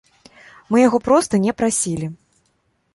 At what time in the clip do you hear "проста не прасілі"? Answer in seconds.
1.09-2.13